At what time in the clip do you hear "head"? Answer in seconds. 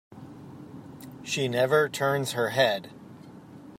2.49-2.89